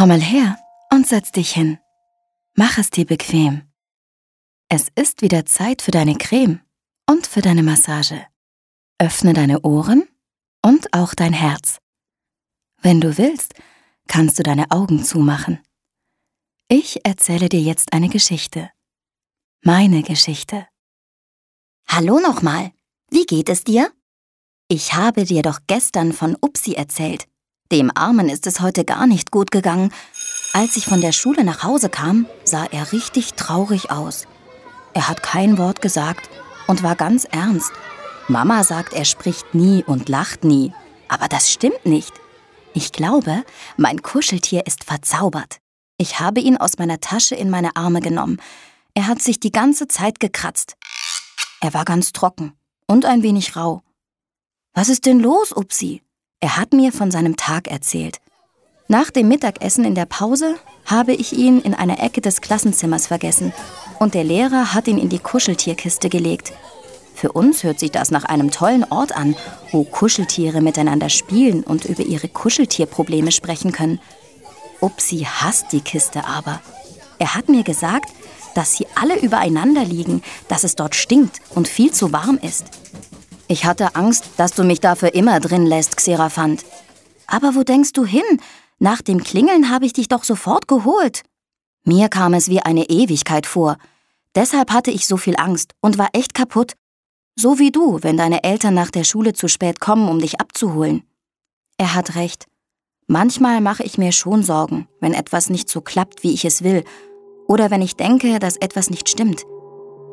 [0.00, 0.58] Komm mal her
[0.90, 1.78] und setz dich hin.
[2.54, 3.70] Mach es dir bequem.
[4.70, 6.62] Es ist wieder Zeit für deine Creme
[7.06, 8.26] und für deine Massage.
[8.96, 10.08] Öffne deine Ohren
[10.62, 11.80] und auch dein Herz.
[12.80, 13.52] Wenn du willst,
[14.08, 15.60] kannst du deine Augen zumachen.
[16.66, 18.70] Ich erzähle dir jetzt eine Geschichte.
[19.60, 20.66] Meine Geschichte.
[21.86, 22.72] Hallo nochmal.
[23.10, 23.92] Wie geht es dir?
[24.66, 27.29] Ich habe dir doch gestern von Upsi erzählt.
[27.72, 29.92] Dem Armen ist es heute gar nicht gut gegangen.
[30.52, 34.26] Als ich von der Schule nach Hause kam, sah er richtig traurig aus.
[34.92, 36.28] Er hat kein Wort gesagt
[36.66, 37.70] und war ganz ernst.
[38.26, 40.72] Mama sagt, er spricht nie und lacht nie.
[41.06, 42.12] Aber das stimmt nicht.
[42.74, 43.44] Ich glaube,
[43.76, 45.58] mein Kuscheltier ist verzaubert.
[45.96, 48.40] Ich habe ihn aus meiner Tasche in meine Arme genommen.
[48.94, 50.76] Er hat sich die ganze Zeit gekratzt.
[51.60, 52.52] Er war ganz trocken
[52.86, 53.82] und ein wenig rau.
[54.74, 56.02] Was ist denn los, Upsi?
[56.42, 58.16] Er hat mir von seinem Tag erzählt.
[58.88, 63.52] Nach dem Mittagessen in der Pause habe ich ihn in einer Ecke des Klassenzimmers vergessen
[63.98, 66.52] und der Lehrer hat ihn in die Kuscheltierkiste gelegt.
[67.14, 69.36] Für uns hört sich das nach einem tollen Ort an,
[69.70, 74.00] wo Kuscheltiere miteinander spielen und über ihre Kuscheltierprobleme sprechen können.
[74.80, 76.62] Upsi hasst die Kiste aber.
[77.18, 78.10] Er hat mir gesagt,
[78.54, 82.64] dass sie alle übereinander liegen, dass es dort stinkt und viel zu warm ist.
[83.50, 86.64] Ich hatte Angst, dass du mich dafür immer drin lässt, Xeraphant.
[87.26, 88.22] Aber wo denkst du hin?
[88.78, 91.24] Nach dem Klingeln habe ich dich doch sofort geholt.
[91.82, 93.76] Mir kam es wie eine Ewigkeit vor.
[94.36, 96.74] Deshalb hatte ich so viel Angst und war echt kaputt.
[97.34, 101.02] So wie du, wenn deine Eltern nach der Schule zu spät kommen, um dich abzuholen.
[101.76, 102.46] Er hat recht.
[103.08, 106.84] Manchmal mache ich mir schon Sorgen, wenn etwas nicht so klappt, wie ich es will,
[107.48, 109.44] oder wenn ich denke, dass etwas nicht stimmt.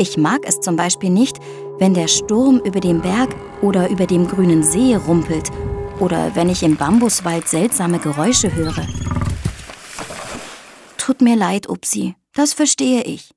[0.00, 1.38] Ich mag es zum Beispiel nicht,
[1.78, 5.50] wenn der Sturm über dem Berg oder über dem grünen See rumpelt
[5.98, 8.86] oder wenn ich im Bambuswald seltsame Geräusche höre.
[10.96, 13.32] Tut mir leid, Upsi, das verstehe ich.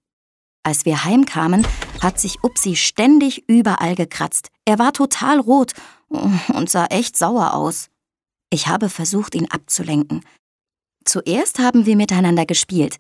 [0.62, 1.66] Als wir heimkamen,
[2.00, 4.50] hat sich Upsi ständig überall gekratzt.
[4.66, 5.74] Er war total rot
[6.10, 7.90] und sah echt sauer aus.
[8.52, 10.24] Ich habe versucht, ihn abzulenken.
[11.06, 12.98] Zuerst haben wir miteinander gespielt,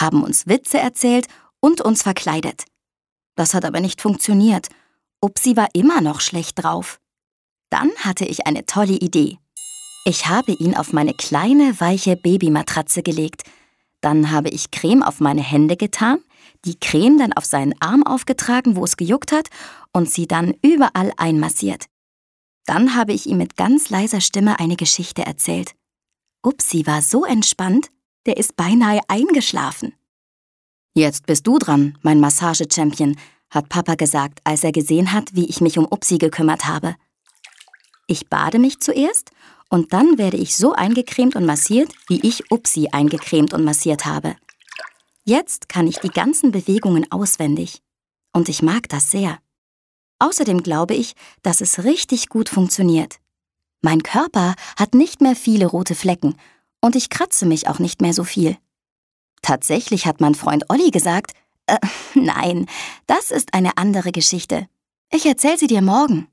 [0.00, 1.28] haben uns Witze erzählt
[1.60, 2.64] und uns verkleidet.
[3.34, 4.68] Das hat aber nicht funktioniert.
[5.20, 7.00] Upsi war immer noch schlecht drauf.
[7.70, 9.38] Dann hatte ich eine tolle Idee.
[10.04, 13.42] Ich habe ihn auf meine kleine, weiche Babymatratze gelegt.
[14.00, 16.18] Dann habe ich Creme auf meine Hände getan,
[16.66, 19.48] die Creme dann auf seinen Arm aufgetragen, wo es gejuckt hat,
[19.92, 21.86] und sie dann überall einmassiert.
[22.66, 25.74] Dann habe ich ihm mit ganz leiser Stimme eine Geschichte erzählt.
[26.42, 27.88] Upsi war so entspannt,
[28.26, 29.94] der ist beinahe eingeschlafen.
[30.94, 33.16] Jetzt bist du dran, mein Massage-Champion,
[33.50, 36.94] hat Papa gesagt, als er gesehen hat, wie ich mich um Upsi gekümmert habe.
[38.06, 39.32] Ich bade mich zuerst
[39.68, 44.36] und dann werde ich so eingecremt und massiert, wie ich Upsi eingecremt und massiert habe.
[45.24, 47.80] Jetzt kann ich die ganzen Bewegungen auswendig.
[48.32, 49.38] Und ich mag das sehr.
[50.20, 53.16] Außerdem glaube ich, dass es richtig gut funktioniert.
[53.82, 56.36] Mein Körper hat nicht mehr viele rote Flecken
[56.80, 58.56] und ich kratze mich auch nicht mehr so viel.
[59.44, 61.32] Tatsächlich hat mein Freund Olli gesagt,
[61.66, 61.76] äh,
[62.14, 62.64] nein,
[63.06, 64.68] das ist eine andere Geschichte.
[65.12, 66.28] Ich erzähl sie dir morgen.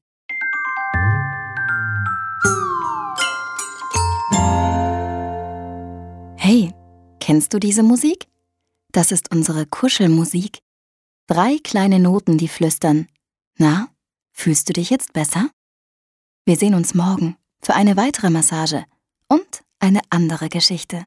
[6.37, 6.73] Hey,
[7.19, 8.27] kennst du diese Musik?
[8.93, 10.59] Das ist unsere Kuschelmusik.
[11.27, 13.07] Drei kleine Noten, die flüstern.
[13.57, 13.89] Na,
[14.31, 15.49] fühlst du dich jetzt besser?
[16.45, 18.85] Wir sehen uns morgen für eine weitere Massage
[19.27, 21.03] und eine andere Geschichte.